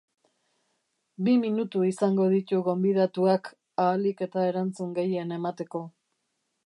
[1.27, 3.51] Bi minutu izango ditu gonbidatuak
[3.85, 5.85] ahalik eta erantzun gehien emateko.